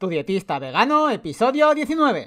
[0.00, 2.26] Tu dietista vegano, episodio 19.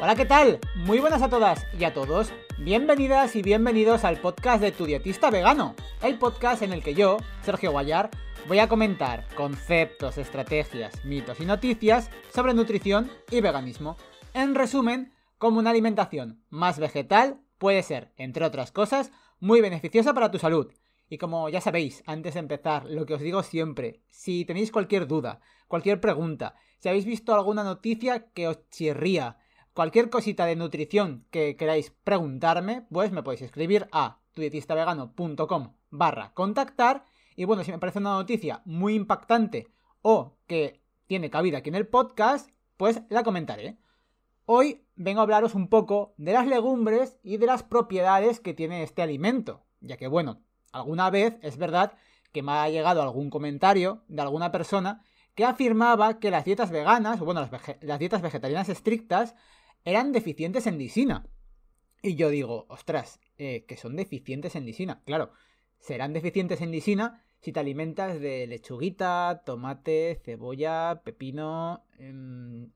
[0.00, 0.58] Hola, ¿qué tal?
[0.74, 2.32] Muy buenas a todas y a todos.
[2.58, 7.18] Bienvenidas y bienvenidos al podcast de Tu Dietista Vegano, el podcast en el que yo,
[7.42, 8.10] Sergio Guayar,
[8.48, 13.96] voy a comentar conceptos, estrategias, mitos y noticias sobre nutrición y veganismo.
[14.34, 20.32] En resumen, cómo una alimentación más vegetal puede ser, entre otras cosas, muy beneficiosa para
[20.32, 20.72] tu salud.
[21.08, 25.06] Y como ya sabéis, antes de empezar, lo que os digo siempre, si tenéis cualquier
[25.06, 29.36] duda, cualquier pregunta, si habéis visto alguna noticia que os chirría,
[29.72, 37.04] cualquier cosita de nutrición que queráis preguntarme, pues me podéis escribir a tudietistavegano.com barra contactar
[37.36, 39.68] y bueno, si me parece una noticia muy impactante
[40.02, 43.78] o que tiene cabida aquí en el podcast, pues la comentaré.
[44.44, 48.82] Hoy vengo a hablaros un poco de las legumbres y de las propiedades que tiene
[48.82, 51.94] este alimento, ya que bueno, alguna vez es verdad
[52.32, 57.20] que me ha llegado algún comentario de alguna persona que afirmaba que las dietas veganas,
[57.20, 57.48] o bueno,
[57.80, 59.34] las, dietas vegetarianas estrictas,
[59.84, 61.26] eran deficientes en lisina.
[62.02, 65.02] Y yo digo, ostras, eh, que son deficientes en lisina.
[65.04, 65.32] Claro,
[65.82, 72.70] serán deficientes en lisina si te alimentas de lechuguita, tomate, cebolla, pepino, em,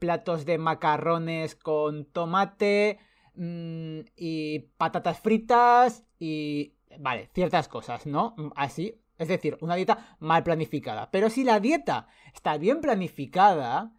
[0.00, 2.98] platos de macarrones con tomate
[3.34, 6.74] mm, y patatas fritas y...
[6.98, 8.34] Vale, ciertas cosas, ¿no?
[8.56, 11.08] Así, es decir, una dieta mal planificada.
[11.12, 13.92] Pero si la dieta está bien planificada,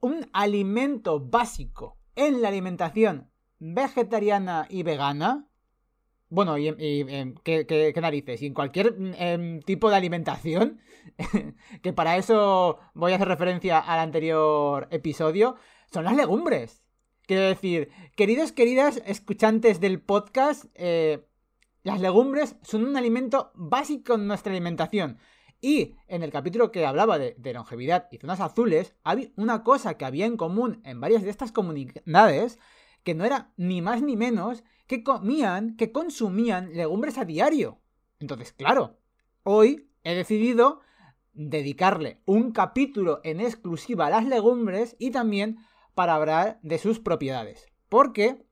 [0.00, 5.46] un alimento básico en la alimentación vegetariana y vegana
[6.28, 8.42] bueno, y, em, ¿qué, narices?
[8.42, 10.80] Y en cualquier em, tipo de alimentación,
[11.82, 15.56] que para eso voy a hacer referencia al anterior episodio,
[15.92, 16.82] son las legumbres.
[17.26, 21.24] Quiero decir, queridos, queridas escuchantes del podcast, eh,
[21.82, 25.18] las legumbres son un alimento básico en nuestra alimentación.
[25.60, 29.96] Y en el capítulo que hablaba de, de, longevidad y zonas azules, había una cosa
[29.96, 32.58] que había en común en varias de estas comunidades,
[33.06, 37.78] que no era ni más ni menos que comían, que consumían legumbres a diario.
[38.18, 38.98] Entonces, claro,
[39.44, 40.80] hoy he decidido
[41.32, 45.58] dedicarle un capítulo en exclusiva a las legumbres y también
[45.94, 47.68] para hablar de sus propiedades.
[47.88, 48.44] Porque,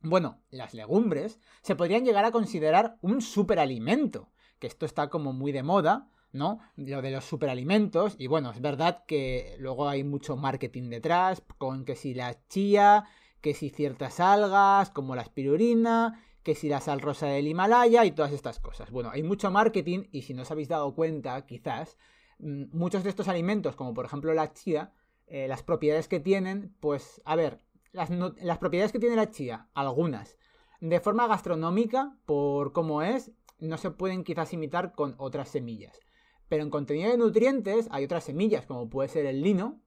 [0.00, 4.28] bueno, las legumbres se podrían llegar a considerar un superalimento,
[4.58, 6.58] que esto está como muy de moda, ¿no?
[6.74, 8.16] Lo de los superalimentos.
[8.18, 13.04] Y bueno, es verdad que luego hay mucho marketing detrás, con que si la chía,
[13.44, 18.12] que si ciertas algas, como la espirulina, que si la sal rosa del Himalaya y
[18.12, 18.90] todas estas cosas.
[18.90, 21.98] Bueno, hay mucho marketing y si no os habéis dado cuenta, quizás,
[22.38, 24.94] mm, muchos de estos alimentos, como por ejemplo la chía,
[25.26, 27.60] eh, las propiedades que tienen, pues, a ver,
[27.92, 30.38] las, las propiedades que tiene la chía, algunas,
[30.80, 36.00] de forma gastronómica, por cómo es, no se pueden quizás imitar con otras semillas.
[36.48, 39.82] Pero en contenido de nutrientes hay otras semillas, como puede ser el lino,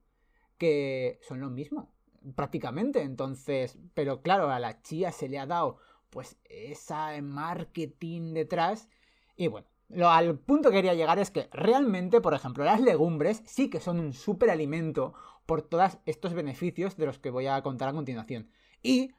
[0.58, 1.97] que son lo mismo
[2.34, 3.02] prácticamente.
[3.02, 5.78] Entonces, pero claro, a la chía se le ha dado
[6.10, 8.88] pues esa marketing detrás.
[9.36, 13.42] Y bueno, lo, al punto que quería llegar es que realmente, por ejemplo, las legumbres
[13.46, 15.14] sí que son un superalimento
[15.46, 18.50] por todos estos beneficios de los que voy a contar a continuación.
[18.82, 19.12] Y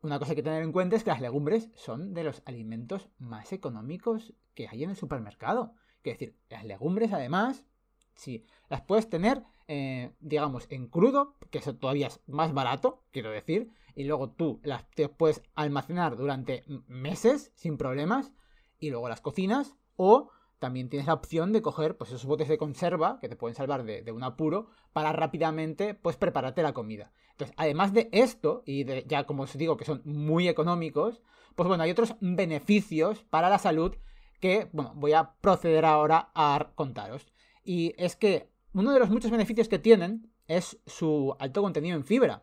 [0.00, 3.52] una cosa que tener en cuenta es que las legumbres son de los alimentos más
[3.52, 5.74] económicos que hay en el supermercado.
[6.04, 7.64] Es decir, las legumbres además,
[8.18, 13.30] sí, las puedes tener eh, digamos, en crudo, que eso todavía es más barato, quiero
[13.30, 18.32] decir, y luego tú las te puedes almacenar durante meses sin problemas,
[18.78, 22.56] y luego las cocinas, o también tienes la opción de coger pues esos botes de
[22.56, 27.12] conserva que te pueden salvar de, un apuro para rápidamente pues prepararte la comida.
[27.32, 31.20] Entonces, además de esto, y ya como os digo que son muy económicos,
[31.54, 33.94] pues bueno, hay otros beneficios para la salud
[34.40, 37.26] que, bueno, voy a proceder ahora a contaros.
[37.64, 42.04] Y es que uno de los muchos beneficios que tienen es su alto contenido en
[42.04, 42.42] fibra.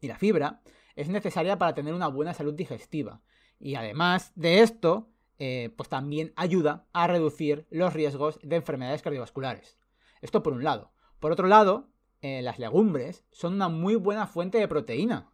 [0.00, 0.62] Y la fibra
[0.96, 3.22] es necesaria para tener una buena salud digestiva.
[3.58, 5.08] Y además de esto,
[5.38, 9.78] eh, pues también ayuda a reducir los riesgos de enfermedades cardiovasculares.
[10.20, 10.92] Esto por un lado.
[11.20, 11.88] Por otro lado,
[12.20, 15.32] eh, las legumbres son una muy buena fuente de proteína,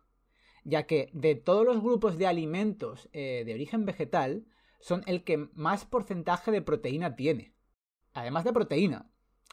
[0.64, 4.46] ya que de todos los grupos de alimentos eh, de origen vegetal,
[4.80, 7.54] son el que más porcentaje de proteína tiene.
[8.18, 9.06] Además de proteína,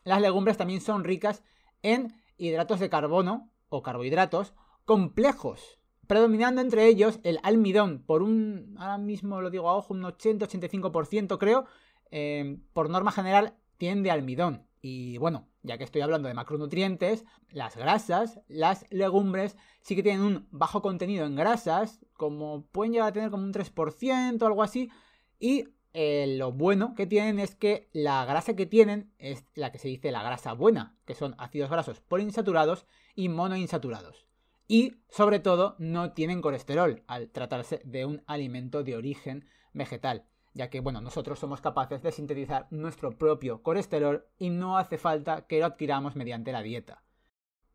[0.05, 1.43] las legumbres también son ricas
[1.83, 5.77] en hidratos de carbono o carbohidratos complejos,
[6.07, 11.37] predominando entre ellos el almidón por un, ahora mismo lo digo a ojo, un 80-85%
[11.37, 11.65] creo,
[12.09, 14.65] eh, por norma general tienen de almidón.
[14.81, 20.21] Y bueno, ya que estoy hablando de macronutrientes, las grasas, las legumbres sí que tienen
[20.21, 24.63] un bajo contenido en grasas, como pueden llegar a tener como un 3% o algo
[24.63, 24.89] así,
[25.39, 29.79] y eh, lo bueno que tienen es que la grasa que tienen es la que
[29.79, 34.27] se dice la grasa buena, que son ácidos grasos poliinsaturados y monoinsaturados.
[34.67, 40.25] Y sobre todo no tienen colesterol al tratarse de un alimento de origen vegetal
[40.55, 45.45] ya que bueno, nosotros somos capaces de sintetizar nuestro propio colesterol y no hace falta
[45.47, 47.03] que lo adquiramos mediante la dieta.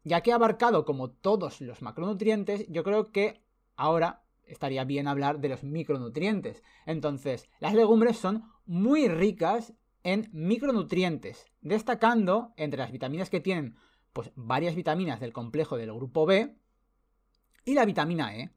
[0.03, 3.45] Ya que he abarcado como todos los macronutrientes, yo creo que
[3.77, 6.63] ahora estaría bien hablar de los micronutrientes.
[6.87, 13.77] Entonces, las legumbres son muy ricas en micronutrientes, destacando entre las vitaminas que tienen,
[14.13, 16.57] pues varias vitaminas del complejo del grupo B
[17.65, 18.51] y la vitamina E.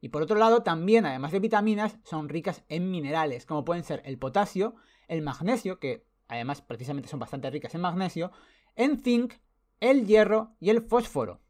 [0.00, 4.02] Y por otro lado, también, además de vitaminas, son ricas en minerales, como pueden ser
[4.04, 4.74] el potasio,
[5.08, 8.30] el magnesio, que además precisamente son bastante ricas en magnesio,
[8.76, 9.34] en zinc,
[9.80, 11.40] el hierro y el fósforo.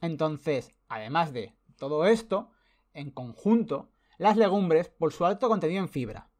[0.00, 2.50] Entonces, además de todo esto,
[2.98, 6.30] en conjunto, las legumbres, por su alto contenido en fibra,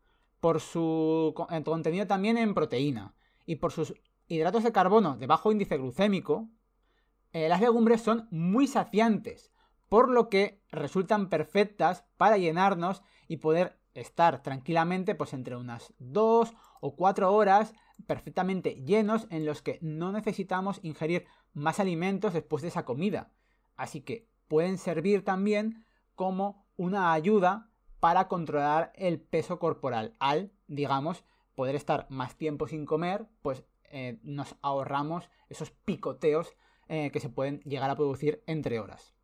[0.41, 1.33] por su
[1.65, 3.15] contenido también en proteína
[3.47, 3.95] y por sus
[4.27, 6.49] hidratos de carbono de bajo índice glucémico,
[7.33, 9.53] eh, las legumbres son muy saciantes,
[9.89, 16.55] por lo que resultan perfectas para llenarnos y poder estar tranquilamente pues entre unas 2
[16.81, 17.75] o 4 horas
[18.07, 23.33] perfectamente llenos en los que no necesitamos ingerir más alimentos después de esa comida.
[23.77, 25.85] Así que pueden servir también
[26.19, 27.71] como una ayuda
[28.01, 30.17] para controlar el peso corporal.
[30.19, 31.25] Al, digamos,
[31.55, 36.57] poder estar más tiempo sin comer, pues eh, nos ahorramos esos picoteos
[36.89, 39.15] eh, que se pueden llegar a producir entre horas.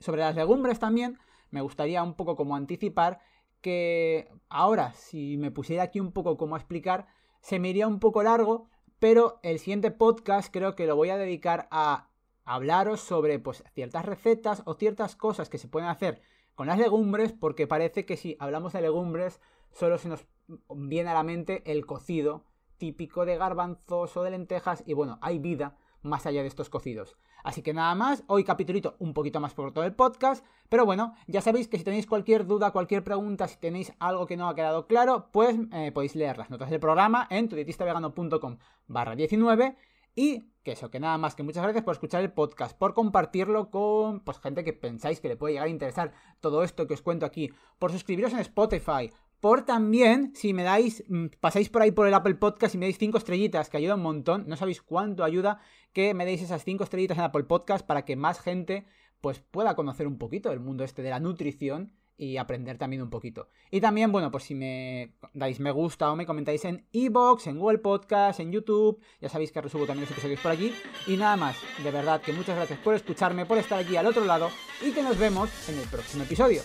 [0.00, 1.16] Sobre las legumbres también
[1.50, 3.20] me gustaría un poco como anticipar
[3.60, 7.06] que ahora si me pusiera aquí un poco como explicar
[7.40, 8.68] se me iría un poco largo,
[8.98, 12.08] pero el siguiente podcast creo que lo voy a dedicar a
[12.44, 16.22] hablaros sobre pues ciertas recetas o ciertas cosas que se pueden hacer
[16.54, 19.40] con las legumbres porque parece que si hablamos de legumbres
[19.70, 20.26] solo se nos
[20.68, 22.44] viene a la mente el cocido
[22.78, 27.16] típico de garbanzos o de lentejas y bueno, hay vida más allá de estos cocidos.
[27.44, 31.14] Así que nada más, hoy capitulito un poquito más por todo el podcast, pero bueno,
[31.26, 34.54] ya sabéis que si tenéis cualquier duda, cualquier pregunta, si tenéis algo que no ha
[34.54, 38.58] quedado claro, pues eh, podéis leer las notas del programa en tudietistavegano.com
[38.88, 39.76] barra 19
[40.14, 43.70] y que eso, que nada más que muchas gracias por escuchar el podcast, por compartirlo
[43.70, 47.02] con pues, gente que pensáis que le puede llegar a interesar todo esto que os
[47.02, 49.10] cuento aquí, por suscribiros en Spotify,
[49.40, 52.86] por también, si me dais, mm, pasáis por ahí por el Apple Podcast y me
[52.86, 55.58] dais 5 estrellitas, que ayuda un montón, no sabéis cuánto ayuda
[55.92, 58.86] que me deis esas 5 estrellitas en Apple Podcast para que más gente
[59.20, 63.10] pues pueda conocer un poquito el mundo este de la nutrición y aprender también un
[63.10, 63.48] poquito.
[63.70, 67.58] Y también, bueno, pues si me dais me gusta o me comentáis en Evox, en
[67.58, 70.72] Google Podcast, en YouTube, ya sabéis que resubo también los episodios por aquí.
[71.06, 74.24] Y nada más, de verdad que muchas gracias por escucharme, por estar aquí al otro
[74.24, 74.50] lado
[74.80, 76.62] y que nos vemos en el próximo episodio.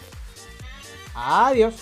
[1.16, 1.76] Adiós.